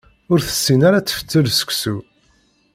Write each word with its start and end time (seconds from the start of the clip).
Ur 0.31 0.39
tessin 0.47 0.81
ara 0.87 0.97
ad 0.99 1.05
teftel 1.07 1.45
seksu. 1.51 1.97